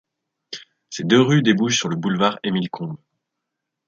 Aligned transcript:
Ces 0.89 1.03
deux 1.03 1.21
rues 1.21 1.43
débouchent 1.43 1.77
sur 1.77 1.87
le 1.87 1.95
boulevard 1.95 2.39
Émile 2.41 2.71
Combes. 2.71 2.97